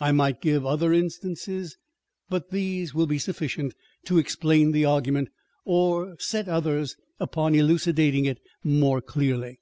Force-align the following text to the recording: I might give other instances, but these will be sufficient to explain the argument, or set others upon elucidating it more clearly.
I 0.00 0.12
might 0.12 0.40
give 0.40 0.64
other 0.64 0.94
instances, 0.94 1.76
but 2.30 2.48
these 2.48 2.94
will 2.94 3.06
be 3.06 3.18
sufficient 3.18 3.74
to 4.06 4.16
explain 4.16 4.72
the 4.72 4.86
argument, 4.86 5.28
or 5.66 6.16
set 6.18 6.48
others 6.48 6.96
upon 7.20 7.54
elucidating 7.54 8.24
it 8.24 8.38
more 8.64 9.02
clearly. 9.02 9.60